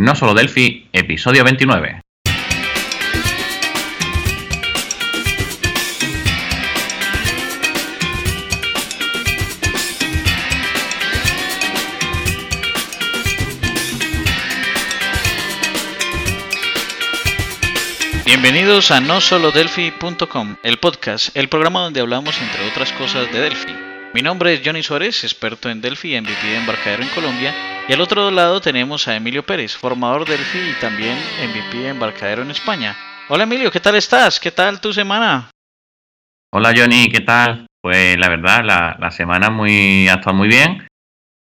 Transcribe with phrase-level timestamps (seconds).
[0.00, 2.00] No Solo Delphi, episodio 29.
[18.24, 23.89] Bienvenidos a nosolodelphi.com, el podcast, el programa donde hablamos entre otras cosas de Delphi.
[24.12, 27.54] Mi nombre es Johnny Suárez, experto en Delphi y MVP de embarcadero en Colombia,
[27.86, 32.42] y al otro lado tenemos a Emilio Pérez, formador Delphi y también MVP de embarcadero
[32.42, 32.96] en España.
[33.28, 34.40] Hola Emilio, ¿qué tal estás?
[34.40, 35.52] ¿Qué tal tu semana?
[36.52, 37.66] Hola Johnny, ¿qué tal?
[37.80, 38.64] Pues la verdad,
[38.98, 40.88] la, semana muy, ha estado muy bien.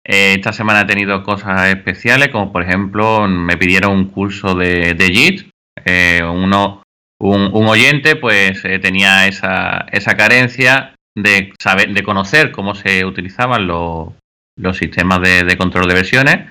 [0.04, 4.94] Eh, esta semana he tenido cosas especiales, como por ejemplo me pidieron un curso de,
[4.94, 5.50] de JIT,
[5.84, 6.82] eh, uno,
[7.20, 13.66] un, oyente pues eh, tenía esa, esa carencia de saber, de conocer cómo se utilizaban
[13.66, 14.12] los,
[14.56, 16.50] los sistemas de, control de versiones.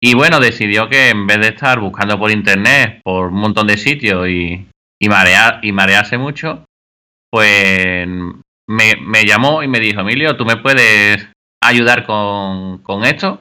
[0.00, 3.78] Y bueno, decidió que en vez de estar buscando por internet, por un montón de
[3.78, 4.68] sitios y,
[5.00, 6.64] y, marear, y marearse mucho,
[7.30, 11.26] pues me, me, llamó y me dijo, Emilio, ¿tú me puedes
[11.60, 13.40] ayudar con, con esto?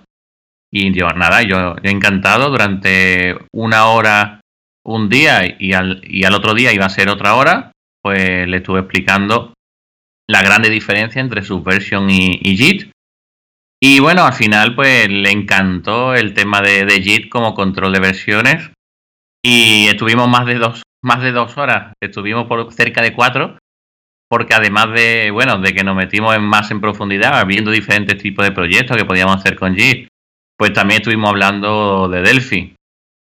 [0.72, 4.42] Y yo, nada, yo, yo encantado durante una hora
[4.84, 8.58] un día y al, y al otro día iba a ser otra hora, pues le
[8.58, 9.54] estuve explicando
[10.30, 12.92] la grande diferencia entre Subversion y, y JIT.
[13.82, 18.00] Y bueno, al final pues le encantó el tema de, de JIT como control de
[18.00, 18.72] versiones
[19.44, 23.58] y estuvimos más de dos, más de dos horas, estuvimos por cerca de cuatro,
[24.30, 28.46] porque además de, bueno, de que nos metimos en más en profundidad, viendo diferentes tipos
[28.46, 30.08] de proyectos que podíamos hacer con JIT,
[30.58, 32.76] pues también estuvimos hablando de Delphi.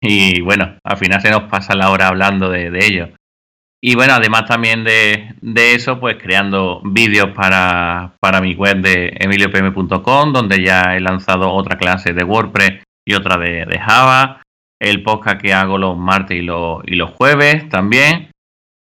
[0.02, 3.10] Y bueno, al final se nos pasa la hora hablando de, ello.
[3.86, 5.36] Y bueno, además también de,
[5.76, 11.78] eso, pues creando vídeos para, para mi web de emiliopm.com, donde ya he lanzado otra
[11.78, 14.42] clase de WordPress y otra de, Java.
[14.80, 18.31] El podcast que hago los martes y los, y los jueves también.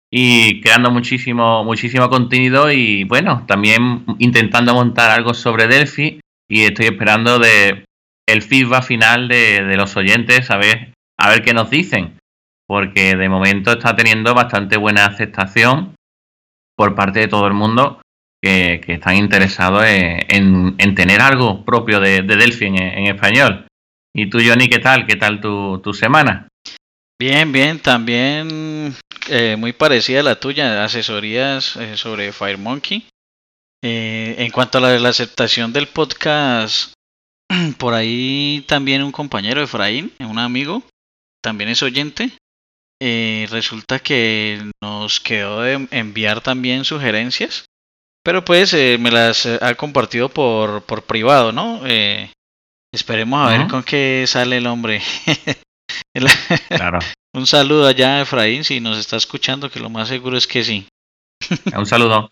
[0.09, 6.21] Y creando muchísimo, muchísimo contenido y bueno, también intentando montar algo sobre Delphi.
[6.49, 7.83] Y estoy esperando de
[8.25, 12.17] el feedback final de, de los oyentes, a ver a ver qué nos dicen,
[12.67, 15.95] porque de momento está teniendo bastante buena aceptación
[16.75, 18.01] por parte de todo el mundo
[18.41, 23.67] que, están interesados en, tener algo propio de, Delphi en, español.
[24.13, 25.07] ¿Y tú, Johnny, qué tal?
[25.07, 26.47] ¿Qué tal tu, tu semana?
[27.19, 28.93] Bien, bien, también
[29.29, 33.05] eh, muy parecida a la tuya, asesorías eh, sobre FireMonkey.
[33.81, 36.93] Eh, en cuanto a la, la, aceptación del podcast,
[37.77, 40.83] por ahí también un compañero, Efraín, un amigo,
[41.41, 42.31] también es oyente.
[43.05, 47.65] Eh, resulta que nos quedó de enviar también sugerencias,
[48.23, 51.81] pero pues eh, me las eh, ha compartido por, por privado, ¿no?
[52.93, 55.01] esperemos a ver con qué sale el hombre.
[56.69, 56.99] claro.
[57.35, 60.87] Un saludo allá, Efraín, si nos está escuchando, que lo más seguro es que sí.
[61.77, 62.31] Un saludo.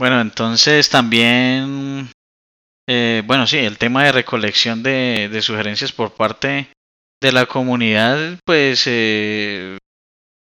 [0.00, 2.08] bueno, entonces también,
[2.88, 6.68] bueno, sí, el tema de recolección de, de sugerencias por parte
[7.22, 9.78] de la comunidad, pues eh,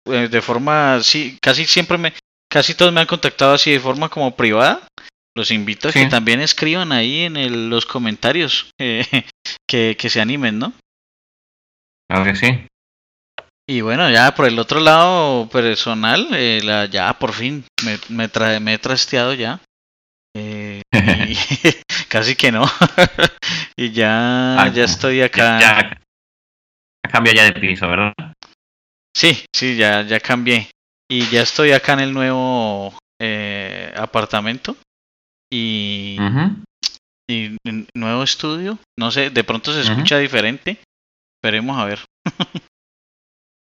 [0.06, 2.14] eh, de forma, sí, casi siempre me,
[2.50, 4.80] casi todos me han contactado así de forma como privada.
[5.36, 9.04] Los invito a que también escriban ahí en los comentarios eh,
[9.68, 10.72] que, que se animen, ¿no?
[12.08, 12.66] Claro que sí.
[13.68, 16.28] Y bueno, ya por el otro lado personal,
[16.64, 19.60] la, ya por fin me, me, me he trasteado ya.
[22.08, 22.64] casi que no.
[23.76, 26.00] y ya, ah, ya estoy acá.
[27.08, 28.12] Cambia ya de piso, ¿verdad?
[29.16, 30.68] Sí, sí, ya, ya cambié.
[31.10, 34.76] Y ya estoy acá en el nuevo eh, apartamento.
[35.52, 36.16] Y,
[37.28, 37.56] y
[37.94, 38.78] nuevo estudio.
[38.98, 40.78] No sé, de pronto se escucha diferente.
[41.42, 41.98] Esperemos a ver.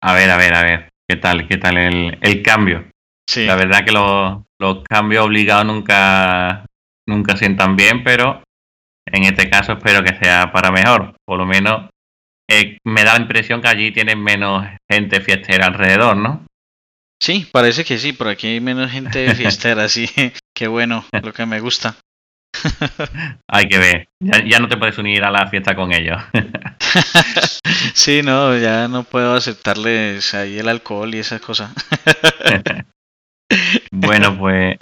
[0.01, 0.89] a ver, a ver, a ver.
[1.09, 1.47] ¿Qué tal?
[1.47, 2.89] ¿Qué tal el, el cambio?
[3.29, 3.45] Sí.
[3.45, 6.65] La verdad que los, los cambios obligados nunca,
[7.07, 8.41] nunca sientan bien, pero
[9.05, 11.15] en este caso espero que sea para mejor.
[11.25, 11.89] Por lo menos
[12.53, 16.45] eh, me da la impresión que allí tienen menos gente fiestera alrededor, ¿no?
[17.21, 20.09] Sí, parece que sí, por aquí hay menos gente fiestera, sí.
[20.55, 21.95] Qué bueno, lo que me gusta.
[23.49, 26.21] hay que ver, ya, no te puedes unir a la fiesta con ellos.
[27.95, 31.73] sí, no, ya no puedo aceptarles ahí el alcohol y esas cosas.
[33.91, 34.77] bueno, pues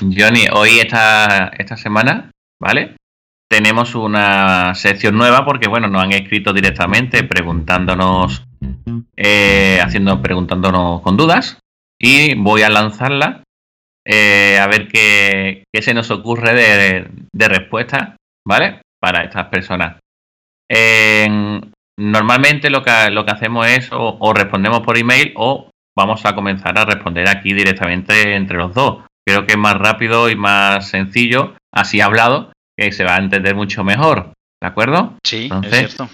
[0.00, 2.96] Johnny, hoy esta, esta semana, ¿vale?
[3.52, 8.46] Tenemos una sección nueva porque, bueno, nos han escrito directamente preguntándonos,
[9.14, 11.58] eh, haciendo, preguntándonos con dudas
[12.00, 13.42] y voy a lanzarla
[14.06, 16.54] eh, a ver qué, se nos ocurre
[17.30, 18.80] de, respuesta, ¿vale?
[18.98, 19.98] Para estas personas.
[21.98, 26.78] normalmente lo que, lo que hacemos es o, respondemos por email o vamos a comenzar
[26.78, 29.04] a responder aquí directamente entre los dos.
[29.26, 33.54] Creo que es más rápido y más sencillo, así hablado, que se va a entender
[33.54, 34.32] mucho mejor.
[34.60, 35.14] ¿De acuerdo?
[35.24, 36.08] Sí, es cierto.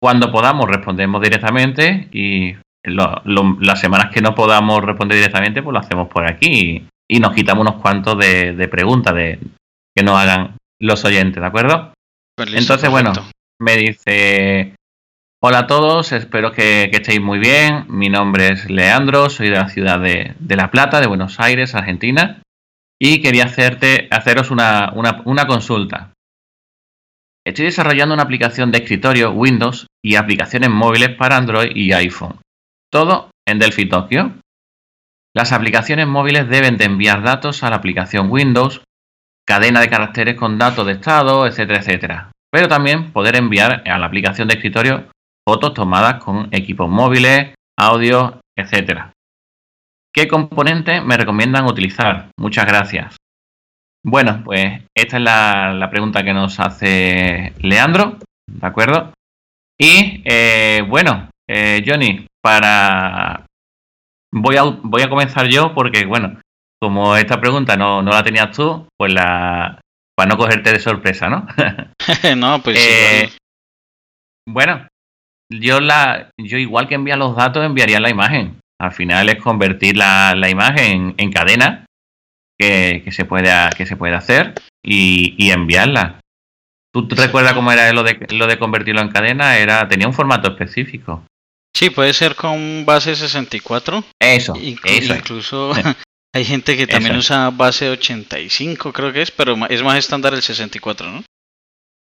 [0.00, 6.08] Cuando podamos respondemos directamente y las semanas que no podamos responder directamente, pues lo hacemos
[6.08, 9.38] por aquí y, nos quitamos unos cuantos de, preguntas de,
[9.94, 11.92] que nos hagan los oyentes, ¿de acuerdo?
[12.36, 13.12] Pues Entonces, bueno,
[13.60, 14.74] me dice,
[15.42, 17.84] hola a todos, espero que, estéis muy bien.
[17.88, 22.40] Mi nombre es Leandro, soy de la ciudad de, La Plata, de Buenos Aires, Argentina,
[23.00, 26.12] y quería hacerte, haceros una, una consulta.
[27.46, 32.38] Estoy desarrollando una aplicación de escritorio Windows y aplicaciones móviles para Android y iPhone.
[32.92, 34.32] Todo en Delphi Tokyo.
[35.34, 38.82] Las aplicaciones móviles deben de enviar datos a la aplicación Windows,
[39.46, 42.32] cadena de caracteres con datos de estado, etcétera, etcétera.
[42.52, 45.08] Pero también poder enviar a la aplicación de escritorio
[45.48, 49.12] fotos tomadas con equipos móviles, audio, etcétera.
[50.12, 52.30] ¿Qué componentes me recomiendan utilizar?
[52.36, 53.16] Muchas gracias.
[54.04, 58.18] Bueno, pues esta es la, pregunta que nos hace Leandro,
[58.48, 59.12] ¿de acuerdo?
[59.78, 63.46] Y eh, bueno, eh, Johnny, para...
[64.32, 66.40] Voy a, voy a comenzar yo porque, bueno,
[66.80, 69.80] como esta pregunta no, la tenías tú, pues la...
[70.16, 71.46] Para no cogerte de sorpresa, ¿no?
[72.36, 73.30] no, pues eh,
[74.46, 74.86] Bueno,
[75.50, 78.59] yo, la, yo igual que envía los datos, enviaría la imagen.
[78.80, 81.84] Al final es convertir la, imagen en cadena
[82.58, 86.20] que, se puede, que se puede hacer y, enviarla.
[86.90, 89.58] ¿Tú recuerdas cómo era lo de, lo de convertirlo en cadena?
[89.58, 91.24] Era, tenía un formato específico.
[91.76, 94.02] Sí, puede ser con base 64.
[94.18, 95.72] Eso, eso Incluso
[96.34, 100.42] hay gente que también usa base 85, creo que es, pero es más estándar el
[100.42, 101.22] 64, ¿no?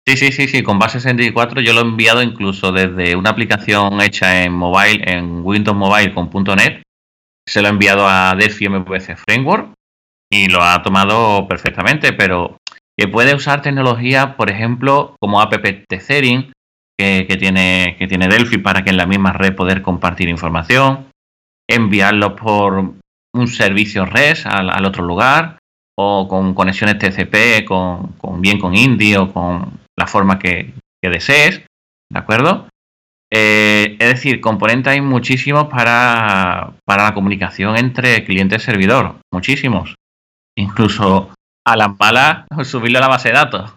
[0.08, 4.02] Sí, sí, sí, sí, con base 64 yo lo he enviado incluso desde una aplicación
[4.02, 6.82] hecha en mobile, en Windows Mobile con .NET.
[7.48, 9.74] Se lo he enviado a Delphi MVC Framework
[10.32, 12.58] y lo ha tomado perfectamente, pero
[12.98, 15.54] que puede usar tecnología, por ejemplo, como app
[15.88, 16.52] tethering,
[16.98, 21.08] que, tiene, que tiene Delphi para que en la misma red poder compartir información,
[21.68, 22.94] enviarlo por
[23.34, 25.58] un servicio REST al, otro lugar,
[25.98, 31.62] o con conexiones TCP, con, bien con Indie o con la forma que, desees,
[32.12, 32.68] ¿de acuerdo?
[33.32, 39.96] Eh, es decir, componentes hay muchísimos para, para la comunicación entre cliente y servidor, muchísimos
[40.58, 41.34] incluso
[41.66, 43.72] a las malas subirlo a la base de datos.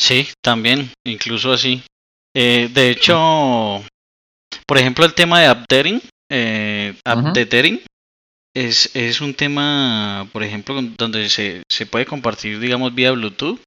[0.00, 1.82] Sí, también, incluso así.
[2.36, 3.82] Eh, de hecho,
[4.66, 6.00] por ejemplo, el tema de updating,
[6.30, 6.94] eh,
[8.56, 13.60] es, es un tema, por ejemplo, donde se, se puede compartir, digamos, vía Bluetooth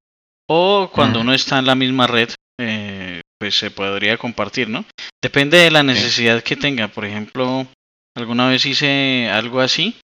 [0.49, 2.29] o cuando uno está en la misma red,
[2.59, 4.85] eh, pues se podría compartir, ¿no?
[5.21, 6.87] Depende de la necesidad que tenga.
[6.87, 7.67] Por ejemplo,
[8.15, 9.95] alguna vez hice algo así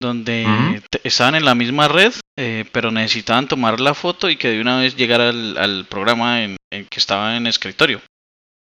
[0.00, 4.60] donde estaban en la misma red, eh, pero necesitaban tomar la foto y que de
[4.60, 8.00] una vez llegara al, programa en, que estaba en escritorio.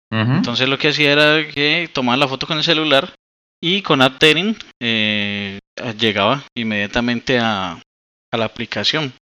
[0.09, 3.13] Entonces lo que hacía era que tomaba la foto con el celular
[3.61, 5.59] y con AppTering eh,
[5.99, 9.13] llegaba inmediatamente a, a, la aplicación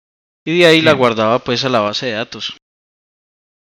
[0.44, 2.56] y de ahí la guardaba pues a la base de datos.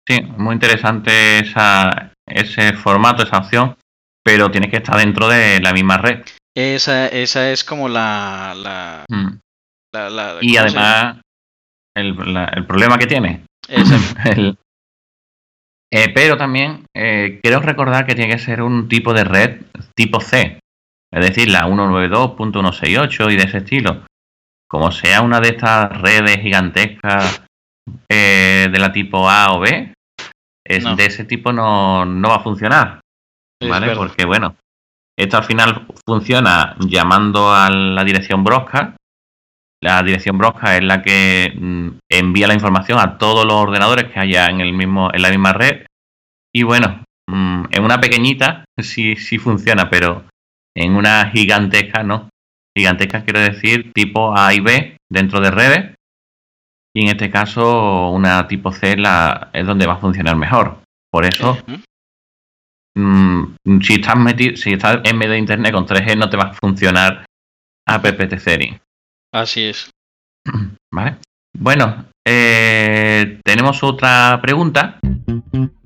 [0.06, 3.76] Sí, muy interesante esa, ese formato, esa opción,
[4.24, 6.24] pero tiene que estar dentro de la misma red.
[6.54, 8.54] Esa, esa es como la...
[8.56, 9.38] la, mm.
[10.40, 11.18] y además,
[11.96, 12.16] el,
[12.54, 13.44] el, problema que tiene.
[15.94, 19.60] Eh, pero también eh, quiero recordar que tiene que ser un tipo de red
[19.94, 20.58] tipo C,
[21.12, 24.02] es decir, la 192.168 y de ese estilo.
[24.72, 27.44] Como sea una de estas redes gigantescas
[28.10, 29.92] eh, de la tipo A o B,
[30.66, 33.00] es, de ese tipo no, no va a funcionar.
[33.62, 33.94] ¿Vale?
[33.94, 34.56] Porque bueno,
[35.14, 38.96] esto al final funciona llamando a la dirección Broadcast.
[39.82, 44.20] La dirección Broadcast es la que mm, envía la información a todos los ordenadores que
[44.20, 45.84] haya en el mismo, en la misma red.
[46.50, 50.24] Y bueno, mm, en una pequeñita sí, sí funciona, pero
[50.74, 52.30] en una gigantesca no.
[52.76, 55.94] Gigantesca quiero decir tipo A y B dentro de redes.
[56.94, 60.82] Y en este caso, una tipo C la, es donde va a funcionar mejor.
[61.10, 61.56] Por eso,
[62.94, 66.44] Mm, si estás metido, si estás en medio de internet con 3G no te va
[66.44, 67.24] a funcionar
[67.86, 68.34] AppT
[69.32, 69.90] Así es.
[70.92, 71.16] Vale.
[71.58, 74.98] Bueno, eh, tenemos otra pregunta,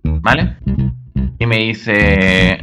[0.04, 0.56] ¿vale?
[1.38, 2.62] Y me dice,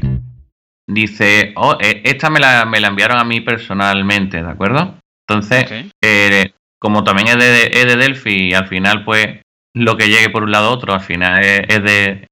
[0.87, 4.97] dice, oh, eh, esta me la, me la enviaron a mí personalmente, ¿de acuerdo?
[5.27, 9.41] Entonces, eh, como también es de, es de Delphi y al final, pues,
[9.75, 12.27] lo que llegue por un lado u otro, al final es, de,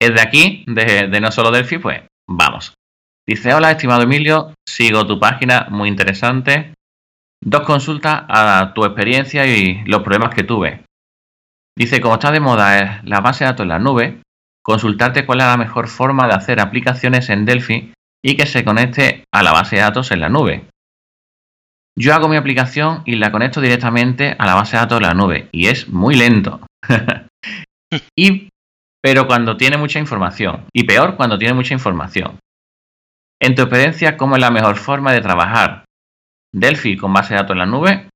[0.00, 2.74] es de aquí, de, de no solo Delphi, pues vamos.
[3.26, 6.72] Dice, hola estimado Emilio, sigo tu página, muy interesante.
[7.44, 10.84] Dos consultas a tu experiencia y los problemas que tuve.
[11.76, 14.22] Dice, como está de moda la base de datos en la nube,
[14.68, 19.24] consultarte cuál es la mejor forma de hacer aplicaciones en Delphi y que se conecte
[19.32, 20.68] a la base de datos en la nube.
[21.98, 25.14] Yo hago mi aplicación y la conecto directamente a la base de datos de la
[25.14, 26.60] nube y es muy lento.
[28.14, 28.50] y,
[29.02, 30.66] pero cuando tiene mucha información.
[30.74, 32.38] Y peor cuando tiene mucha información.
[33.40, 35.86] En tu experiencia, ¿cómo es la mejor forma de trabajar?
[36.52, 38.08] Delphi con base de datos en la nube.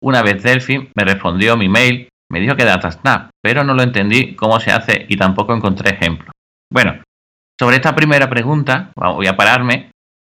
[0.00, 4.34] Una vez Delphi me respondió mi mail, me dijo que DataSnap, pero no lo entendí
[4.34, 6.32] cómo se hace y tampoco encontré ejemplos.
[6.72, 7.02] Bueno,
[7.58, 9.90] sobre esta primera pregunta voy a pararme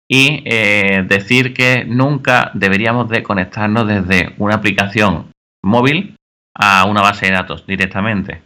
[0.08, 5.32] y eh, decir que nunca deberíamos de conectarnos desde una aplicación
[5.64, 6.16] móvil
[6.54, 8.44] a una base de datos directamente.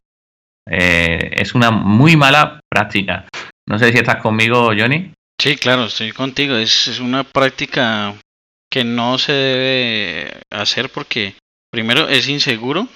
[0.70, 3.26] Eh, es una muy mala práctica.
[3.68, 5.12] No sé si estás conmigo, Johnny.
[5.40, 6.56] Sí, claro, estoy contigo.
[6.56, 8.16] Es, una práctica
[8.72, 11.36] que no se debe hacer porque
[11.72, 12.88] primero es inseguro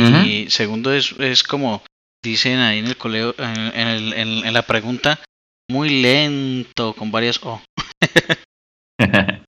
[0.00, 1.82] y segundo es, es como
[2.22, 5.20] dicen ahí en el colegio, en, en la pregunta,
[5.70, 7.60] muy lento con varias O.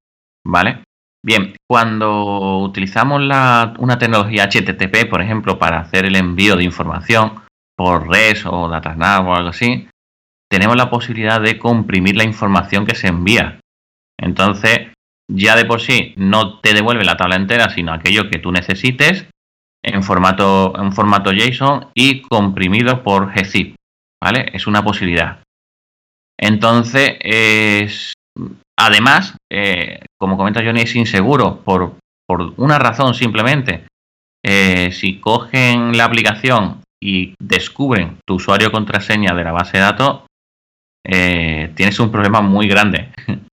[0.46, 0.82] vale.
[1.24, 7.42] Bien, cuando utilizamos la, una tecnología HTTP, por ejemplo, para hacer el envío de información
[7.76, 9.88] por REST o DataSnap o algo así,
[10.48, 13.60] tenemos la posibilidad de comprimir la información que se envía.
[14.18, 14.92] Entonces,
[15.30, 19.26] ya de por sí no te devuelve la tabla entera, sino aquello que tú necesites
[19.82, 23.76] en formato, en formato JSON y comprimido por gzip.
[24.22, 24.50] ¿Vale?
[24.52, 25.38] Es una posibilidad.
[26.40, 28.12] Entonces, es,
[28.78, 33.86] además, eh, como comenta Johnny, es inseguro por, por una razón simplemente.
[34.44, 40.22] Eh, si cogen la aplicación y descubren tu usuario contraseña de la base de datos,
[41.04, 43.12] eh, tienes un problema muy grande.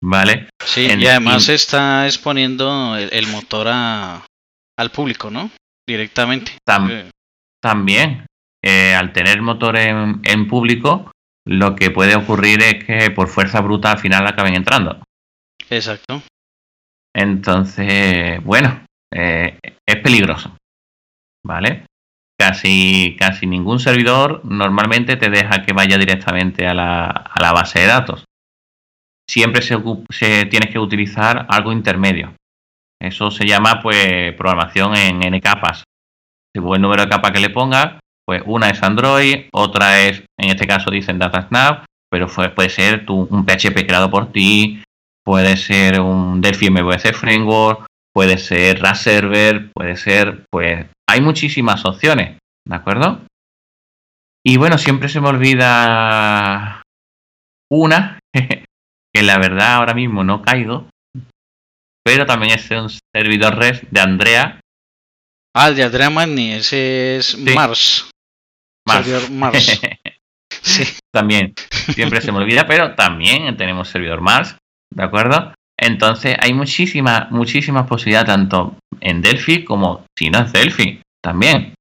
[0.00, 0.48] ¿Vale?
[0.64, 3.66] Sí, y además está exponiendo el, motor
[4.78, 5.50] al público, ¿no?
[5.86, 6.52] Directamente.
[7.60, 8.26] también,
[8.62, 11.10] al tener motor en, en público,
[11.46, 15.02] lo que puede ocurrir es que por fuerza bruta al final acaben entrando.
[15.70, 16.22] Exacto.
[17.14, 20.56] Entonces, bueno, eh, es peligroso.
[21.44, 21.86] ¿Vale?
[22.38, 27.80] Casi, casi ningún servidor normalmente te deja que vaya directamente a la, a la base
[27.80, 28.24] de datos.
[29.28, 29.76] Siempre se,
[30.10, 32.34] se, tienes que utilizar algo intermedio.
[33.00, 35.84] Eso se llama pues programación en N capas.
[36.54, 40.50] Según el número de capas que le pongas, pues una es Android, otra es, en
[40.50, 44.82] este caso dicen DataSnap, pero puede ser un PHP creado por ti,
[45.24, 51.84] puede ser un Delphi MVC Framework, puede ser RAS Server, puede ser, pues hay muchísimas
[51.84, 53.20] opciones, ¿de acuerdo?
[54.44, 56.82] Y bueno, siempre se me olvida
[57.70, 60.88] una, que la verdad ahora mismo no caigo,
[62.08, 64.60] pero también es un servidor REST de Andrea.
[65.54, 68.08] Ah, de Andrea Magni, ese es Mars.
[68.88, 69.78] Servidor Mars.
[70.62, 70.84] sí.
[71.12, 71.52] También,
[71.92, 74.56] siempre se me olvida, pero también tenemos servidor Mars,
[74.90, 75.52] ¿de acuerdo?
[75.78, 81.74] Entonces hay muchísimas, muchísimas posibilidades, tanto en Delphi como si no es Delphi, también.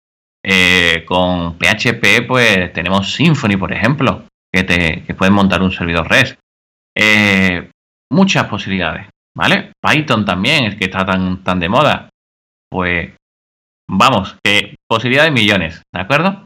[0.43, 6.09] Eh, con PHP, pues tenemos Symfony, por ejemplo, que te que pueden montar un servidor
[6.09, 6.37] REST.
[6.97, 7.71] Eh,
[8.11, 9.07] muchas posibilidades,
[9.37, 9.71] ¿vale?
[9.79, 12.09] Python también, es que está tan, tan de moda.
[12.69, 13.13] Pues
[13.87, 16.43] vamos, que posibilidades millones, ¿de acuerdo?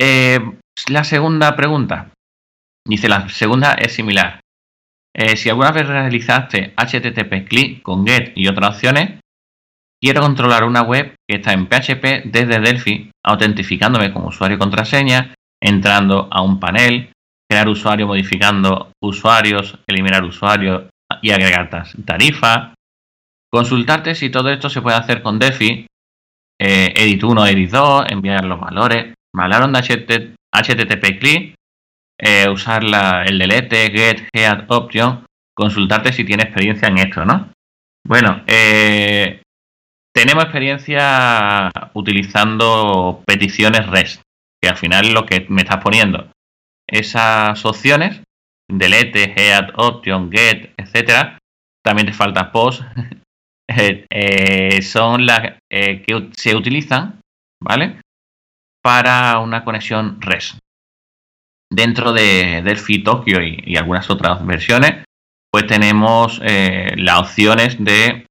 [0.00, 0.38] Eh,
[0.88, 2.12] la segunda pregunta.
[2.86, 4.40] Dice, la segunda es similar.
[5.16, 9.18] Eh, si alguna vez realizaste HTTP click con GET y otras opciones,
[10.00, 16.28] quiero controlar una web que está en PHP desde Delphi, autentificándome como usuario contraseña, entrando
[16.30, 17.10] a un panel,
[17.50, 20.90] crear usuario modificando usuarios, eliminar usuarios
[21.22, 21.70] y agregar
[22.04, 22.74] tarifas,
[23.50, 25.86] consultarte si todo esto se puede hacer con Delphi,
[26.60, 29.80] eh, edit 1, edit 2, enviar los valores, hablaron de
[30.52, 31.54] HTTP click,
[32.18, 32.82] eh, usar
[33.26, 37.50] el delete, get, head option, consultarte si tiene experiencia en esto, ¿no?
[38.06, 39.42] Bueno, eh,
[40.14, 44.22] tenemos experiencia utilizando peticiones REST,
[44.60, 46.30] que al final es lo que me estás poniendo.
[46.86, 48.22] Esas opciones,
[48.70, 51.38] delete, head, option, get, etcétera,
[51.84, 52.82] también te falta post,
[53.68, 57.20] eh, son las que se utilizan,
[57.62, 58.00] ¿vale?
[58.86, 60.58] para una conexión REST.
[61.68, 65.02] Dentro de Delphi Tokyo y, algunas otras versiones,
[65.50, 68.26] pues tenemos eh, las opciones de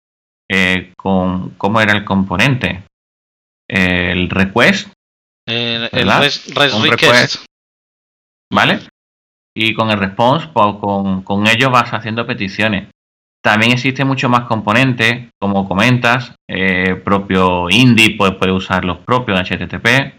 [0.49, 2.83] eh, con, cómo era el componente.
[3.67, 4.93] el request,
[5.45, 7.45] El, REST request.
[8.49, 8.79] ¿Vale?
[9.55, 12.89] Y con el response, pues con, con ello vas haciendo peticiones.
[13.41, 19.39] También existe mucho más componentes, como comentas, eh, propio Indie pues, puede usar los propios
[19.39, 20.17] HTTP.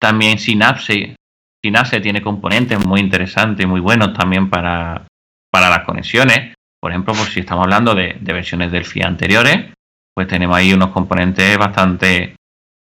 [0.00, 1.14] También Synapse,
[1.64, 5.06] Synapse tiene componentes muy interesantes, muy buenos también para,
[5.50, 6.54] para las conexiones.
[6.80, 9.72] Por ejemplo, pues si estamos hablando de, versiones del FI anteriores,
[10.14, 12.36] pues tenemos ahí unos componentes bastante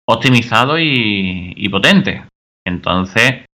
[0.07, 2.21] optimizados y, potentes.
[2.65, 3.45] Entonces,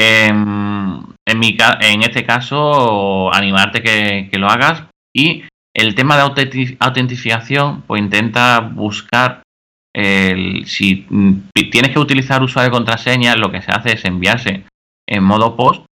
[0.00, 6.22] en, mi, en este caso, animarte que, que lo hagas y el tema de
[6.80, 9.42] autentificación, pues intenta buscar
[9.94, 11.06] si
[11.52, 14.64] tienes que utilizar usuario de contraseña, lo que se hace es enviarse
[15.08, 15.86] en modo post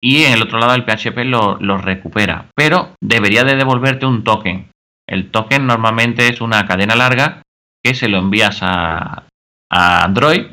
[0.00, 2.46] y en el otro lado el PHP lo, recupera.
[2.54, 4.70] Pero debería de devolverte un token.
[5.06, 7.42] El token normalmente es una cadena larga
[7.82, 9.24] que se lo envías a
[9.70, 10.46] Android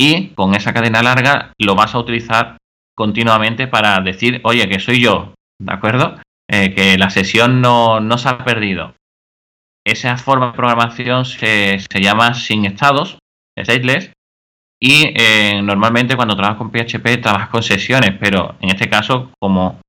[0.00, 2.56] y con esa cadena larga lo vas a utilizar
[2.96, 6.18] continuamente para decir, oye, que soy yo, ¿de acuerdo?
[6.50, 8.94] Eh, que la sesión no, se ha perdido.
[9.86, 13.18] Esa forma de programación se, llama sin estados,
[13.58, 14.10] stateless,
[14.82, 19.80] y eh, normalmente cuando trabajas con PHP trabajas con sesiones, pero en este caso, como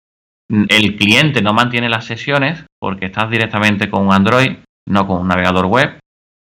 [0.49, 4.57] el cliente no mantiene las sesiones, porque estás directamente con un Android,
[4.89, 5.99] no con un navegador web,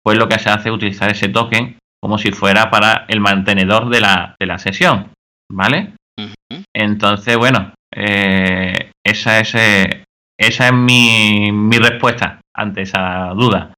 [0.03, 3.89] pues lo que se hace es utilizar ese token como si fuera para el mantenedor
[3.89, 5.11] de la, de la sesión,
[5.51, 5.93] ¿vale?
[6.73, 10.03] Entonces, bueno, eh, esa es, eh,
[10.37, 13.73] esa es mi, mi respuesta ante esa duda.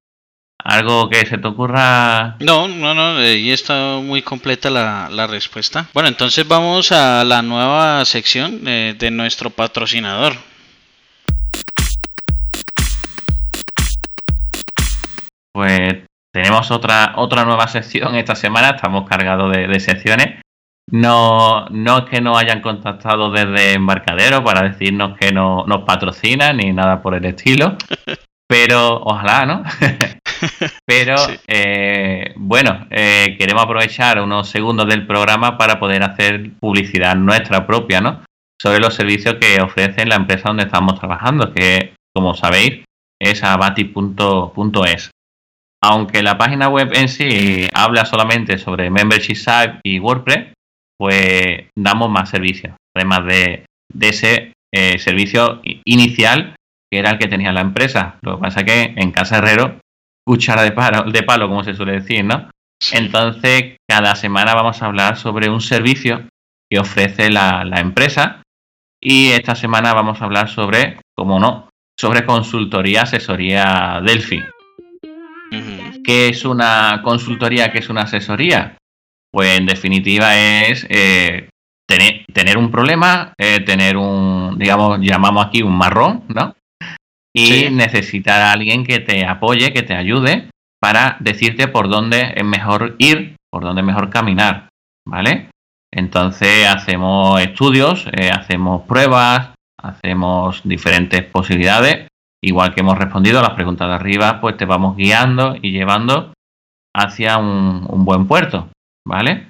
[0.64, 2.36] ¿Algo que se te ocurra?
[2.40, 5.88] No, no, no, y está muy completa la, la, respuesta.
[5.94, 10.36] Bueno, entonces vamos a la nueva sección eh, de nuestro patrocinador.
[16.58, 20.42] Tenemos otra, otra nueva sección esta semana, estamos cargados de, de secciones.
[20.90, 26.58] No, no es que nos hayan contactado desde Embarcadero para decirnos que no, nos patrocinan
[26.58, 27.76] ni nada por el estilo,
[28.48, 29.64] pero ojalá, ¿no?
[30.86, 31.16] pero
[31.48, 38.02] eh, bueno, eh, queremos aprovechar unos segundos del programa para poder hacer publicidad nuestra propia,
[38.02, 38.24] ¿no?
[38.60, 42.84] Sobre los servicios que ofrece la empresa donde estamos trabajando, que como sabéis
[43.20, 45.12] es abati.es.
[45.84, 50.54] Aunque la página web en sí habla solamente sobre Membership Site y WordPress,
[50.98, 53.66] pues damos más servicios, además de,
[54.00, 56.56] ese eh, servicio inicial
[56.92, 58.18] que era el que tenía la empresa.
[58.22, 59.80] Lo que pasa es que en Casa Herrero,
[60.26, 62.50] cuchara de palo, de palo, como se suele decir, ¿no?
[62.92, 66.28] Entonces, cada semana vamos a hablar sobre un servicio
[66.70, 68.42] que ofrece la, empresa
[69.02, 74.44] y esta semana vamos a hablar sobre, como no, sobre consultoría, asesoría Delphi.
[76.04, 77.72] ¿Qué es una consultoría?
[77.72, 78.78] ¿Qué es una asesoría?
[79.32, 81.50] Pues en definitiva es eh,
[81.88, 86.56] tener, tener, un problema, eh, tener un, digamos, llamamos aquí un marrón, ¿no?
[87.36, 92.44] Y necesitar a alguien que te apoye, que te ayude para decirte por dónde es
[92.44, 94.70] mejor ir, por dónde es mejor caminar,
[95.06, 95.50] ¿vale?
[95.92, 102.08] Entonces hacemos estudios, eh, hacemos pruebas, hacemos diferentes posibilidades.
[102.48, 106.34] Igual que hemos respondido a las preguntas de arriba, pues te vamos guiando y llevando
[106.96, 108.70] hacia un buen puerto.
[109.08, 109.48] ¿vale?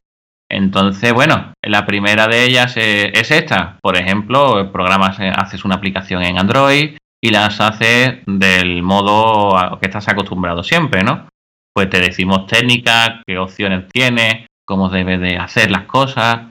[0.49, 3.77] Entonces, bueno, la primera de ellas es, esta.
[3.81, 10.07] Por ejemplo, programas, haces una aplicación en Android y las haces del modo que estás
[10.07, 11.27] acostumbrado siempre, ¿no?
[11.73, 16.49] Pues te decimos técnicas, qué opciones tienes, cómo debes de hacer las cosas,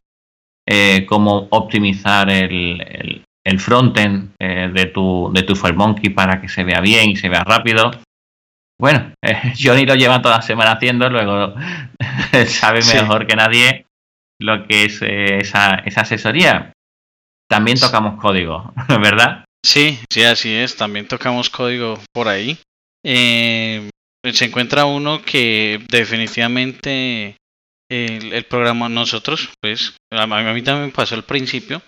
[0.68, 3.24] eh, cómo optimizar el,
[3.60, 7.44] frontend eh, de tu, de tu FireMonkey para que se vea bien y se vea
[7.44, 7.90] rápido.
[8.78, 11.54] Bueno, eh, Johnny lo lleva toda la semana haciendo, luego
[12.46, 13.86] sabe mejor que nadie
[14.40, 16.72] lo que es eh, esa, esa, asesoría.
[17.48, 19.44] También tocamos código, ¿verdad?
[19.64, 20.76] Sí, sí, así es.
[20.76, 22.58] También tocamos código por ahí.
[23.04, 23.88] Eh,
[24.32, 27.36] se encuentra uno que definitivamente
[27.90, 31.82] el, programa nosotros, pues a, mí también pasó al principio.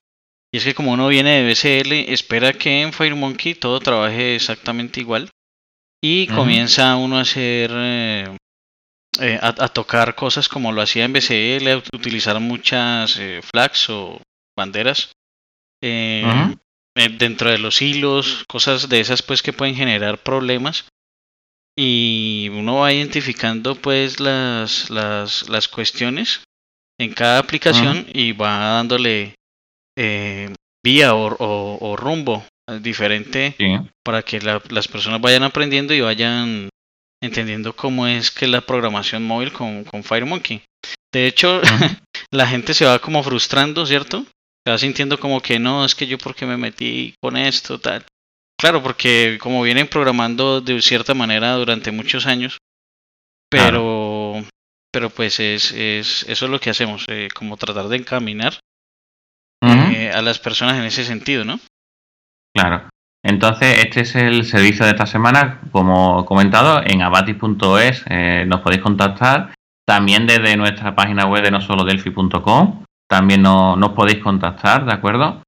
[0.52, 5.00] Y es que como uno viene de BCL, espera que en FireMonkey todo trabaje exactamente
[5.00, 5.30] igual.
[6.02, 8.37] Y comienza uno a hacer eh,
[9.20, 14.20] eh, a, tocar cosas como lo hacía en BCL, a utilizar muchas eh, flags o
[14.56, 15.12] banderas
[15.80, 20.87] dentro de los hilos, cosas de esas pues que pueden generar problemas.
[21.76, 26.42] Y uno va identificando pues las, las, las cuestiones
[26.98, 29.38] en cada aplicación y va dándole
[30.84, 32.44] vía o rumbo
[32.80, 33.56] diferente
[34.04, 36.68] para que las personas vayan aprendiendo y vayan
[37.22, 40.62] entendiendo cómo es que la programación móvil con, con FireMonkey.
[41.12, 41.61] De hecho,
[42.30, 44.24] la gente se va como frustrando, ¿cierto?
[44.64, 48.04] Se va sintiendo como que no, es que yo porque me metí con esto, tal.
[48.61, 52.58] Claro, porque como vienen programando de cierta manera durante muchos años,
[53.48, 54.44] pero,
[54.92, 58.58] pero pues es, es, eso es lo que hacemos, eh, como tratar de encaminar
[59.62, 61.59] eh, a las personas en ese sentido, ¿no?
[62.55, 62.88] Claro.
[63.25, 65.61] Entonces, este es el servicio de esta semana.
[65.73, 69.55] Como comentado, en abatis.es eh, nos podéis contactar.
[69.87, 72.85] También desde nuestra página web de no solo delphi.com.
[73.09, 75.42] También nos podéis contactar, ¿de acuerdo?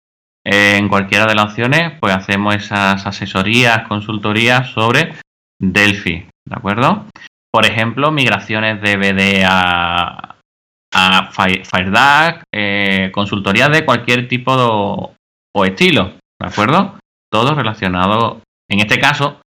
[0.44, 5.14] en cualquiera de las opciones, pues hacemos esas asesorías, consultorías sobre
[5.60, 7.06] Delphi, ¿de acuerdo?
[7.52, 10.36] Por ejemplo, migraciones de BD a,
[11.36, 15.14] a FireDAC, eh, consultorías de cualquier tipo
[15.54, 16.98] o estilo, ¿de acuerdo?
[17.30, 19.40] Todo relacionado, en este caso,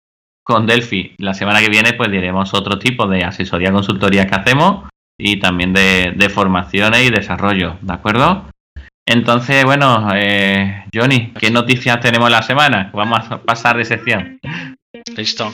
[0.44, 1.16] con Delphi.
[1.18, 5.74] La semana que viene, pues diremos otro tipo de asesoría, consultoría que hacemos y también
[5.74, 8.46] de, de formaciones y desarrollo, ¿de acuerdo?
[9.06, 12.90] Entonces, bueno, eh, Johnny, ¿qué noticias tenemos la semana?
[12.94, 14.40] Vamos a pasar de sección.
[15.16, 15.54] Listo.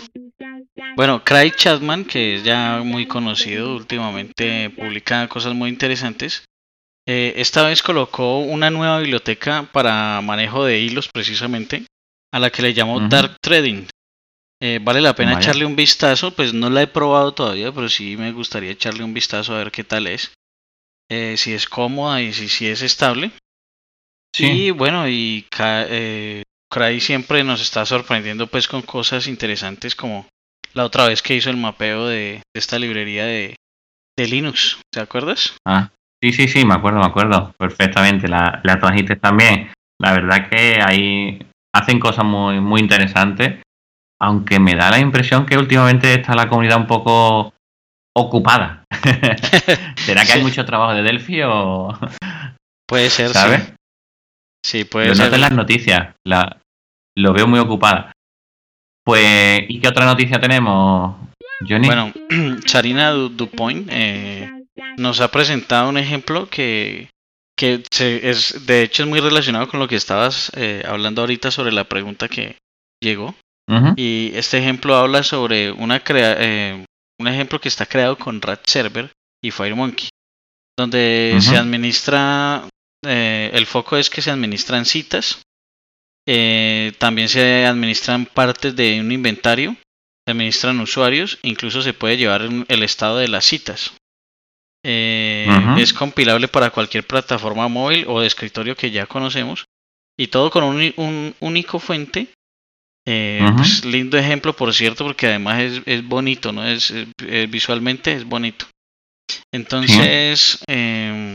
[0.95, 6.43] Bueno, Craig Chapman, que es ya muy conocido últimamente, publica cosas muy interesantes.
[7.07, 11.85] Eh, esta vez colocó una nueva biblioteca para manejo de hilos precisamente,
[12.31, 13.85] a la que le llamó Dark Trading.
[14.61, 18.17] Eh, vale la pena echarle un vistazo, pues no la he probado todavía, pero sí
[18.17, 20.33] me gustaría echarle un vistazo a ver qué tal es.
[21.09, 23.31] Eh, si es cómoda y si, si es estable.
[24.35, 24.45] Sí.
[24.45, 30.27] Y bueno, y eh, Cray siempre nos está sorprendiendo pues con cosas interesantes como
[30.73, 33.55] la otra vez que hizo el mapeo de, esta librería de,
[34.17, 35.55] de, Linux, ¿te acuerdas?
[35.67, 35.89] Ah,
[36.21, 38.27] sí, sí, sí, me acuerdo, me acuerdo perfectamente.
[38.27, 39.71] La, la trajiste también.
[40.01, 41.39] La verdad que ahí
[41.73, 43.61] hacen cosas muy, muy interesantes,
[44.21, 47.53] aunque me da la impresión que últimamente está la comunidad un poco
[48.15, 48.83] ocupada.
[49.95, 51.97] ¿Será que hay mucho trabajo de Delphi o...?
[52.87, 53.73] Puede ser, ¿sabes?
[54.65, 55.33] Sí, puede lo ser.
[55.33, 56.59] en las noticias, la,
[57.15, 58.11] lo veo muy ocupada.
[59.03, 61.15] Pues, ¿y qué otra noticia tenemos,
[61.67, 61.87] Johnny?
[61.87, 62.13] Bueno,
[62.65, 64.51] Charina Dupoint eh,
[64.97, 67.09] nos ha presentado un ejemplo que,
[67.57, 71.51] que se, es, de hecho es muy relacionado con lo que estabas eh, hablando ahorita
[71.51, 72.57] sobre la pregunta que
[73.01, 73.35] llegó.
[73.97, 76.85] Y este ejemplo habla sobre una crea eh,
[77.19, 79.11] un ejemplo que está creado con Rat Server
[79.43, 80.09] y FireMonkey,
[80.77, 82.67] donde se administra,
[83.05, 85.41] eh, el foco es que se administran citas,
[86.27, 89.75] eh, también se administran partes de un inventario,
[90.25, 93.93] se administran usuarios, incluso se puede llevar el estado de las citas.
[94.85, 99.65] Eh, es compilable para cualquier plataforma móvil o de escritorio que ya conocemos
[100.17, 102.29] y todo con un, un único fuente
[103.05, 106.65] eh, pues, lindo ejemplo, por cierto, porque además es, es bonito, ¿no?
[106.67, 106.93] Es,
[107.49, 108.67] visualmente es bonito.
[109.51, 111.33] Entonces, em,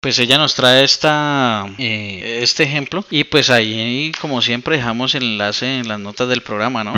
[0.00, 5.24] pues ella nos trae esta, eh, este ejemplo y pues ahí, como siempre, dejamos el
[5.24, 6.94] enlace en las notas del programa, ¿no?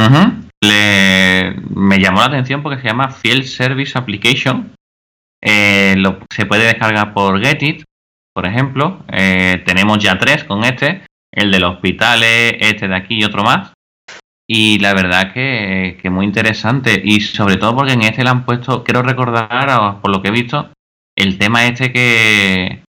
[0.63, 4.75] Le, me llamó la atención porque se llama Field Service Application.
[5.41, 7.83] Eh, lo, se puede descargar por Getit,
[8.33, 9.05] por ejemplo.
[9.09, 13.73] tenemos ya tres con este el de los hospitales, este de aquí y otro más.
[14.47, 17.01] Y la verdad que, que muy interesante.
[17.03, 20.33] Y sobre todo porque en este le han puesto, quiero recordar, por lo que he
[20.33, 20.71] visto,
[21.17, 22.83] el tema este que,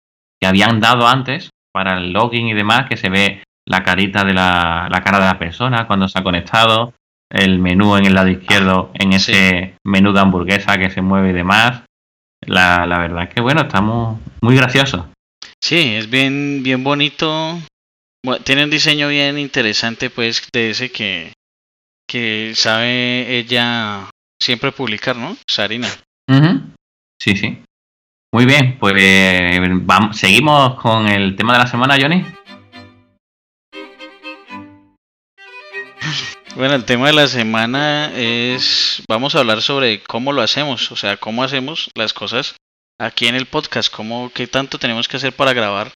[0.43, 4.35] que habían dado antes para el login y demás, que se ve la carita de
[4.35, 6.95] la, la cara de la persona cuando se ha conectado,
[7.31, 11.35] el menú en el lado izquierdo, en ese menú de hamburguesa que se mueve y
[11.35, 11.85] demás.
[12.45, 15.05] La, la verdad que bueno, estamos muy graciosos.
[15.63, 17.57] Sí, es bien, bien bonito
[18.45, 21.33] tiene un diseño bien interesante, pues, de ese que,
[22.09, 25.37] que sabe ella siempre publicar, ¿no?
[25.49, 25.89] Sarina.
[27.21, 27.63] Sí, sí.
[28.35, 28.95] Muy bien, pues
[29.83, 32.25] vamos, seguimos con el tema de la semana, Johnny.
[36.57, 40.97] Bueno, el tema de la semana es, vamos a hablar sobre cómo lo hacemos, o
[40.97, 42.57] sea, cómo hacemos las cosas
[42.99, 45.93] aquí en el podcast, cómo, qué tanto tenemos que hacer para grabar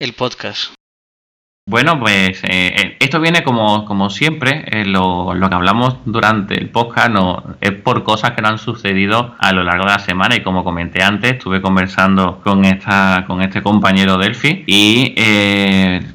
[0.00, 0.72] el podcast.
[1.66, 6.68] Bueno, pues eh, eh, esto viene como, como siempre, eh, lo, que hablamos durante el
[6.68, 10.36] podcast no, es por cosas que no han sucedido a lo largo de la semana
[10.36, 15.14] y como comenté antes, estuve conversando con esta con este compañero Delphi y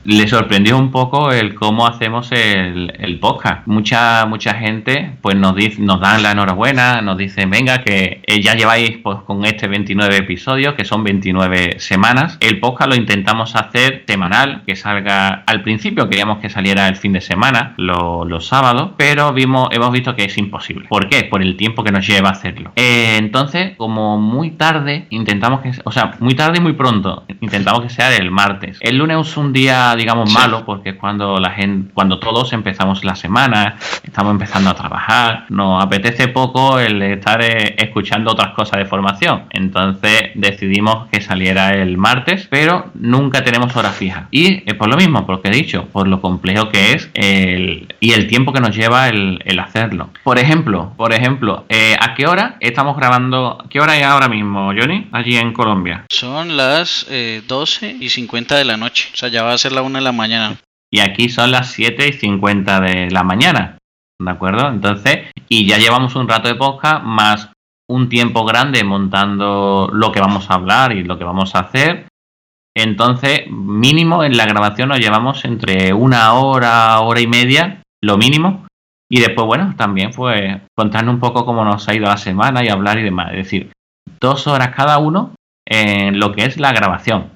[0.06, 3.66] le sorprendió un poco el cómo hacemos el, el, podcast.
[3.66, 8.54] Mucha mucha gente pues nos dice, nos dan la enhorabuena, nos dicen, venga, que ya
[8.54, 12.38] lleváis pues, con este 29 episodios, que son 29 semanas.
[12.40, 17.14] El podcast lo intentamos hacer semanal, que salga al principio queríamos que saliera el fin
[17.14, 20.88] de semana, los sábados, pero vimos, hemos visto que es imposible.
[20.88, 21.24] ¿Por qué?
[21.24, 22.72] Por el tiempo que nos lleva hacerlo.
[22.76, 27.82] Eh, entonces, como muy tarde, intentamos que, o sea, muy tarde y muy pronto, intentamos
[27.82, 28.78] que sea el martes.
[28.82, 33.04] El lunes es un día, digamos, malo, porque es cuando la gente, cuando todos empezamos
[33.04, 38.80] la semana, estamos empezando a trabajar, nos apetece poco el estar eh, escuchando otras cosas
[38.80, 39.44] de formación.
[39.52, 44.28] Entonces decidimos que saliera el martes, pero nunca tenemos hora fija.
[44.32, 48.14] Y es por lo mismo, porque he dicho, por lo complejo que es el, y
[48.14, 50.10] el tiempo que nos lleva el, hacerlo.
[50.24, 53.64] Por ejemplo, por ejemplo, eh, ¿a qué hora estamos grabando?
[53.70, 55.08] ¿Qué hora es ahora mismo, Johnny?
[55.12, 56.06] Allí en Colombia.
[56.10, 57.06] Son las
[57.48, 59.10] 12 eh, y 50 de la noche.
[59.14, 60.58] O sea, ya va a ser la 1 de la mañana.
[60.92, 63.78] Y aquí son las 7 y 50 de la mañana.
[64.18, 64.68] ¿De acuerdo?
[64.68, 67.50] Entonces, y ya llevamos un rato de podcast más
[67.88, 72.09] un tiempo grande montando lo que vamos a hablar y lo que vamos a hacer.
[72.76, 78.68] Entonces, mínimo en la grabación nos llevamos entre una hora, hora y media, lo mínimo.
[79.12, 82.70] Y después, bueno, también fue contarnos un poco cómo nos ha ido la semana y
[82.70, 83.32] hablar y demás.
[83.32, 83.72] Es decir,
[84.20, 85.34] dos horas cada uno
[85.68, 87.32] en lo que es la grabación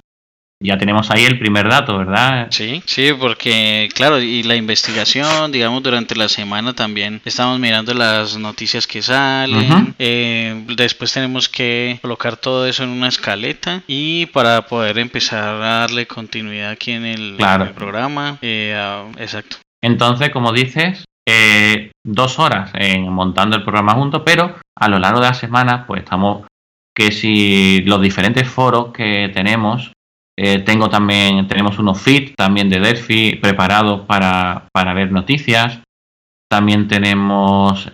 [0.64, 2.48] ya tenemos ahí el primer dato, ¿verdad?
[2.50, 8.38] Sí, sí, porque claro, y la investigación, digamos, durante la semana también estamos mirando las
[8.38, 14.66] noticias que salen, eh, después tenemos que colocar todo eso en una escaleta y para
[14.66, 17.36] poder empezar a darle continuidad aquí en el,
[17.76, 18.38] programa.
[18.42, 18.74] Eh,
[19.18, 19.58] exacto.
[19.82, 25.20] Entonces, como dices, eh, dos horas en montando el programa juntos, pero a lo largo
[25.20, 26.46] de la semana, pues estamos
[26.96, 29.92] que si los diferentes foros que tenemos
[30.38, 35.80] eh, tengo también, tenemos unos feeds también de Delphi preparados para, para ver noticias.
[36.50, 37.90] También tenemos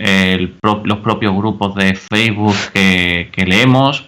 [0.61, 4.07] los propios grupos de Facebook que, leemos,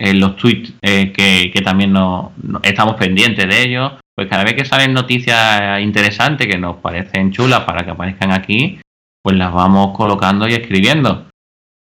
[0.00, 3.92] eh, los tweets eh, que, también no, estamos pendientes de ellos.
[4.14, 8.80] Pues cada vez que salen noticias interesantes que nos parecen chulas para que aparezcan aquí,
[9.22, 11.28] pues las vamos colocando y escribiendo.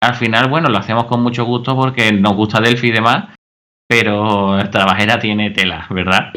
[0.01, 3.33] Al final, bueno, lo hacemos con mucho gusto porque nos gusta Delphi y demás,
[3.87, 6.33] pero trabajera tiene tela, ¿verdad?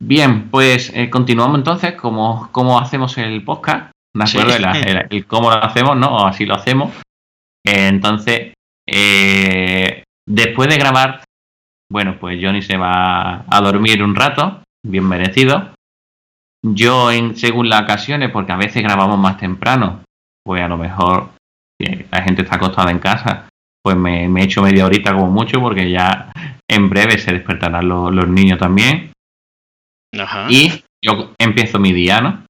[0.00, 5.06] Bien, pues eh, continuamos entonces cómo, cómo hacemos el podcast, ¿de acuerdo?
[5.10, 6.08] El, cómo lo hacemos, ¿no?
[6.08, 6.92] O así lo hacemos.
[7.64, 8.52] entonces,
[8.88, 11.24] eh, después de grabar,
[11.90, 15.74] bueno, pues Johnny se va a dormir un rato, bien merecido.
[16.62, 20.02] Yo, en, según las ocasiones, porque a veces grabamos más temprano,
[20.44, 21.30] pues a lo mejor
[21.78, 23.48] la gente está acostada en casa,
[23.86, 26.32] pues me, he hecho media horita como mucho porque ya
[26.68, 29.12] en breve se despertarán los, niños también.
[30.48, 32.44] Y yo empiezo mi día, ¿no?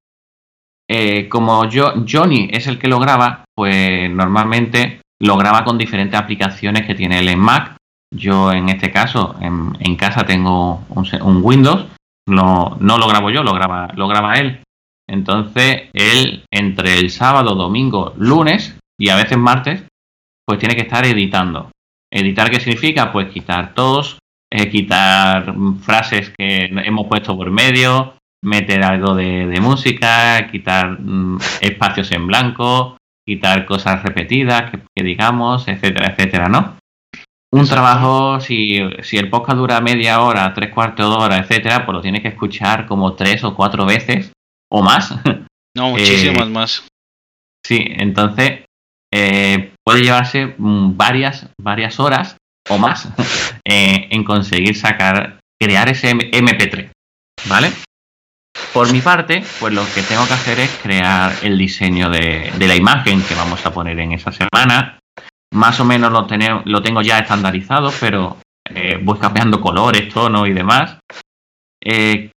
[0.88, 6.18] Eh, como yo, Johnny es el que lo graba, pues normalmente lo graba con diferentes
[6.18, 7.76] aplicaciones que tiene él en Mac.
[8.10, 11.84] Yo en este caso, en, casa tengo un, Windows,
[12.26, 14.62] no, no, lo grabo yo, lo graba, lo graba él.
[15.06, 19.84] Entonces, él entre el sábado, domingo, lunes y a veces martes,
[20.46, 21.70] pues tiene que estar editando.
[22.10, 23.12] ¿Editar qué significa?
[23.12, 24.18] Pues quitar tos,
[24.52, 32.12] eh, quitar frases que hemos puesto por medio, meter algo de, música, quitar mm, espacios
[32.12, 36.78] en blanco, quitar cosas repetidas que, digamos, etcétera, etcétera, ¿no?
[37.52, 41.94] Un trabajo, si, si, el podcast dura media hora, tres cuartos de hora, etcétera, pues
[41.96, 44.32] lo tienes que escuchar como tres o cuatro veces
[44.70, 45.14] o más.
[45.76, 46.88] No, muchísimas eh, más.
[47.62, 48.65] Sí, entonces
[49.12, 52.36] eh, puede llevarse mm, varias, varias horas
[52.68, 53.08] o más
[53.64, 56.90] eh, en conseguir sacar, crear ese MP3,
[57.48, 57.70] ¿vale?
[58.72, 62.74] Por mi parte, pues lo que tengo que hacer es crear el diseño de, la
[62.74, 64.98] imagen que vamos a poner en esa semana.
[65.52, 66.26] Más o menos lo,
[66.64, 68.38] lo tengo ya estandarizado, pero
[68.68, 70.98] eh, voy cambiando colores, tonos y demás.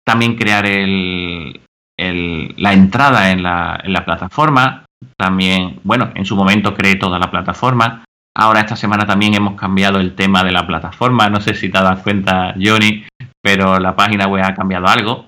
[0.06, 1.60] también crear el,
[1.98, 4.86] la entrada en la, en la plataforma,
[5.18, 8.04] también, bueno, en su momento creé toda la plataforma.
[8.36, 11.30] Ahora esta semana también hemos cambiado el tema de la plataforma.
[11.30, 13.06] No sé si te das cuenta, Johnny,
[13.42, 15.28] pero la página web ha cambiado algo.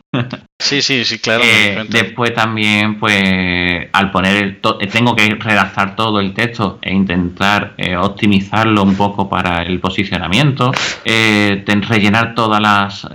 [0.62, 1.44] Sí, sí, sí, claro.
[1.44, 6.94] Eh, después también, pues, al poner el eh, tengo que redactar todo el texto e
[6.94, 10.72] intentar eh, optimizarlo un poco para el posicionamiento,
[11.04, 13.08] rellenar todas las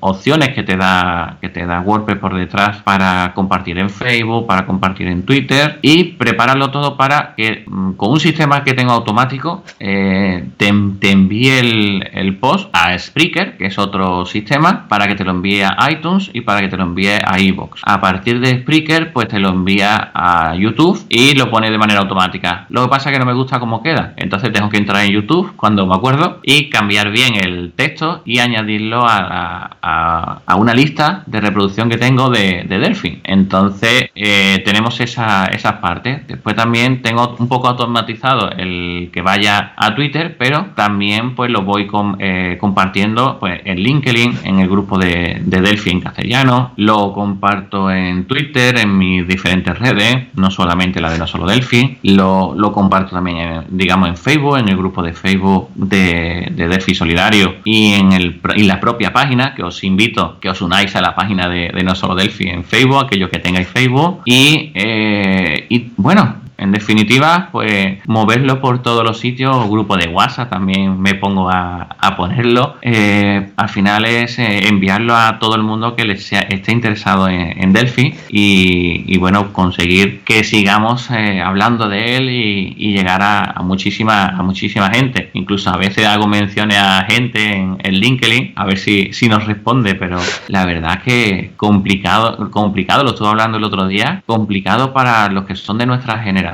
[0.00, 4.66] opciones que te da que te da WordPress por detrás para compartir en Facebook, para
[4.66, 9.62] compartir en Twitter y prepararlo todo para que mm, con un sistema que tengo automático
[9.78, 15.24] te, te, envíe el, el post a Spreaker, que es otro sistema, para que te
[15.24, 17.80] lo envíe a iTunes y para que te lo envía a iVoox.
[17.84, 22.00] A partir de Spreaker, pues te lo envía a YouTube y lo pone de manera
[22.00, 22.66] automática.
[22.68, 24.14] Lo que pasa es que no me gusta cómo queda.
[24.16, 28.38] Entonces tengo que entrar en YouTube cuando me acuerdo y cambiar bien el texto y
[28.38, 33.20] añadirlo a, a, una lista de reproducción que tengo de, de Delphi.
[33.24, 36.26] Entonces eh, tenemos esa, esas partes.
[36.26, 41.62] Después también tengo un poco automatizado el que vaya a Twitter, pero también pues lo
[41.62, 46.72] voy eh, compartiendo pues, en LinkedIn, en el grupo de, de Delphi en castellano.
[46.78, 51.98] Lo comparto en Twitter, en mis diferentes redes, no solamente la de no solo Delphi.
[52.04, 56.94] Lo, lo comparto también, digamos, en Facebook, en el grupo de Facebook de, de Delphi
[56.94, 61.16] Solidario y en, el, la propia página, que os invito que os unáis a la
[61.16, 64.22] página de, de no solo Delphi en Facebook, aquellos que tengáis Facebook.
[64.24, 70.50] Y, eh, y bueno, en definitiva, pues moverlo por todos los sitios, grupo de WhatsApp
[70.50, 72.76] también me pongo a, ponerlo.
[72.82, 77.72] Eh, al final es eh, enviarlo a todo el mundo que les esté interesado en,
[77.72, 84.42] Delphi y, bueno, conseguir que sigamos eh, hablando de él y, llegar a, muchísima, a
[84.42, 85.30] muchísima gente.
[85.34, 89.94] Incluso a veces hago menciones a gente en, LinkedIn, a ver si, si nos responde,
[89.94, 90.18] pero
[90.48, 95.54] la verdad que complicado, complicado, lo estuve hablando el otro día, complicado para los que
[95.54, 96.47] son de nuestra generación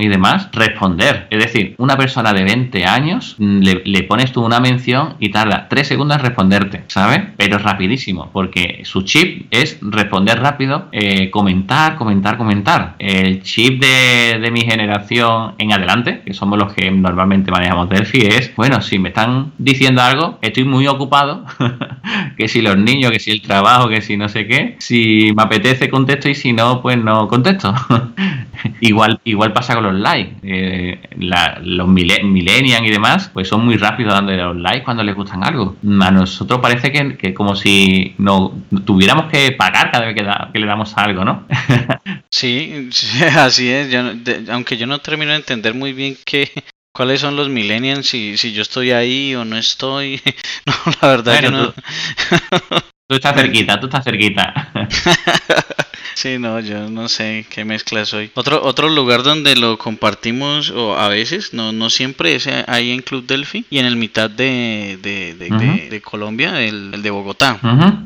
[0.00, 1.26] y demás, responder.
[1.30, 5.66] Es decir, una persona de 20 años mm, le, pones tú una mención y tarda
[5.68, 7.22] 3 segundos en responderte, ¿sabes?
[7.36, 12.94] Pero rapidísimo, porque su chip es responder rápido, eh, comentar, comentar, comentar.
[12.98, 18.26] El chip de, de mi generación en adelante, que somos los que normalmente manejamos Delphi,
[18.26, 21.44] es, bueno, si me están diciendo algo, estoy muy ocupado,
[22.36, 25.42] que si los niños, que si el trabajo, que si no sé qué, si me
[25.42, 27.74] apetece contesto y si no, pues no contesto.
[28.80, 30.36] igual, igual pasa con los likes.
[30.42, 35.44] Eh, los millennials y demás, pues son muy rápidos dándole los likes cuando les gustan
[35.44, 35.76] algo.
[36.00, 38.54] A nosotros parece que, que como si no
[38.84, 41.46] tuviéramos que pagar cada vez que, le damos algo, ¿no?
[42.30, 42.90] sí,
[43.36, 43.94] así es.
[44.50, 46.50] aunque yo no termino de entender muy bien qué,
[46.92, 50.20] cuáles son los millennials, si, si yo estoy ahí o no estoy.
[50.66, 51.72] no, la verdad yo no.
[53.06, 54.70] tú estás cerquita, tú estás cerquita.
[56.14, 58.30] Sí, no, yo no sé qué mezcla soy.
[58.34, 63.02] Otro, otro lugar donde lo compartimos, o a veces, no, no siempre, es ahí en
[63.02, 67.58] Club Delphi y en el mitad de, de, Colombia, el, de Bogotá.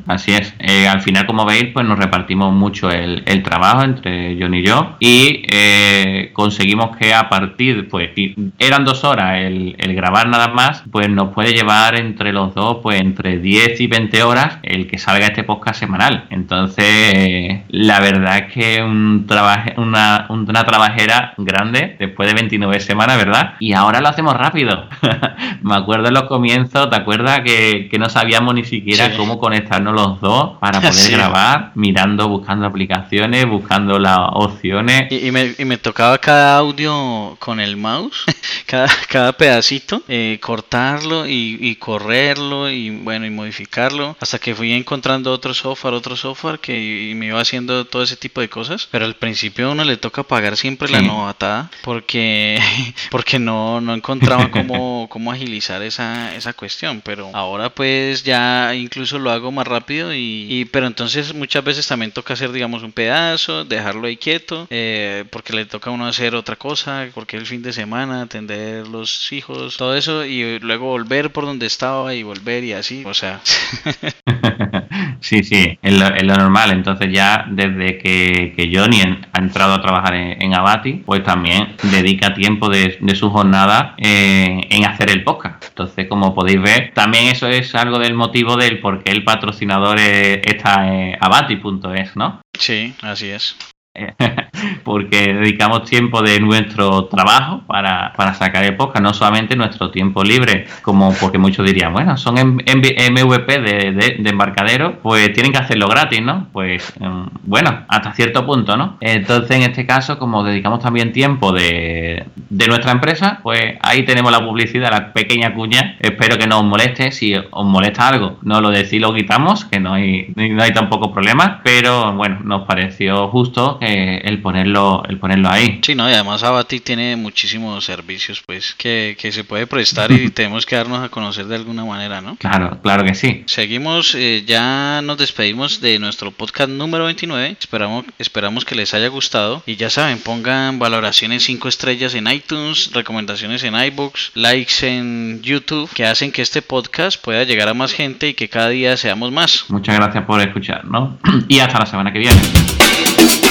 [0.07, 0.53] Así es.
[0.59, 4.95] Eh, al final, como veis, pues nos repartimos mucho el, trabajo entre John y yo
[4.99, 8.11] y eh, conseguimos que a partir, pues,
[8.57, 12.77] eran dos horas el, el grabar nada más, pues nos puede llevar entre los dos,
[12.81, 16.25] pues, entre 10 y 20 horas el que salga este podcast semanal.
[16.29, 23.17] Entonces, la verdad es que un trabaje, una, una trabajera grande después de 29 semanas,
[23.17, 23.55] ¿verdad?
[23.59, 24.87] Y ahora lo hacemos rápido.
[25.61, 30.21] Me acuerdo en los comienzos, ¿te acuerdas que, no sabíamos ni siquiera cómo conectarnos los
[30.21, 35.11] dos para poder grabar, mirando, buscando aplicaciones, buscando las opciones?
[35.11, 38.23] Y, me, y me, tocaba cada audio con el mouse,
[38.65, 44.71] cada, cada pedacito, eh, cortarlo y, y correrlo y bueno, y modificarlo, hasta que fui
[44.71, 49.05] encontrando otro software, otro software que me iba haciendo todo ese tipo de cosas, pero
[49.05, 52.59] al principio a uno le toca pagar siempre la novatada porque,
[53.11, 59.19] porque no, no encontraba cómo, cómo agilizar esa, esa cuestión, pero ahora pues ya incluso
[59.19, 63.65] lo hago más rápido y, pero entonces muchas veces también toca hacer digamos un pedazo,
[63.65, 67.61] dejarlo ahí quieto, eh, porque le toca a uno hacer otra cosa, porque el fin
[67.61, 72.63] de semana, atender los hijos, todo eso y luego volver por donde estaba y volver
[72.63, 73.41] y así, o sea.
[75.19, 79.73] sí, sí, es lo, es lo normal, entonces ya desde que, que Johnny ha entrado
[79.73, 85.23] a trabajar en, Abati, pues también dedica tiempo de, su jornada eh, en hacer el
[85.23, 85.65] podcast.
[85.67, 89.99] Entonces, como podéis ver, también eso es algo del motivo del por qué el patrocinador
[89.99, 92.41] está en abati.es, ¿no?
[92.57, 93.55] Sí, así es.
[94.83, 100.65] porque dedicamos tiempo de nuestro trabajo para, sacar el podcast, no solamente nuestro tiempo libre,
[100.81, 106.47] como porque muchos dirían, bueno, son MVP de, embarcadero, pues tienen que hacerlo gratis, ¿no?
[106.51, 108.97] Pues em, bueno, hasta cierto punto, ¿no?
[108.99, 114.43] Entonces, en este caso, como dedicamos también tiempo de, nuestra empresa, pues ahí tenemos la
[114.43, 115.97] publicidad, la pequeña cuña.
[115.99, 117.11] Espero que no os moleste.
[117.11, 121.11] Si os molesta algo, no lo decís, lo quitamos, que no hay, no hay tampoco
[121.11, 121.59] problema.
[121.63, 125.79] Pero bueno, nos pareció justo el ponerlo, el ponerlo ahí.
[125.83, 130.29] Sí, no, y además Abati tiene muchísimos servicios, pues, que, que se puede prestar y
[130.31, 132.35] tenemos que darnos a conocer de alguna manera, ¿no?
[132.37, 133.43] Claro, claro que sí.
[133.45, 137.57] Seguimos, eh, ya nos despedimos de nuestro podcast número 29.
[137.59, 139.63] Esperamos, esperamos que les haya gustado.
[139.65, 145.89] Y ya saben, pongan valoraciones 5 estrellas en iTunes, recomendaciones en iBooks, likes en YouTube,
[145.93, 149.31] que hacen que este podcast pueda llegar a más gente y que cada día seamos
[149.31, 149.65] más.
[149.69, 151.17] Muchas gracias por escuchar, ¿no?
[151.47, 153.42] Y hasta la semana que viene.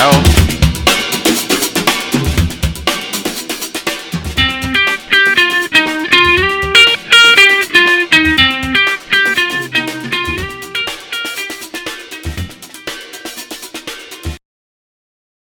[0.00, 0.59] out.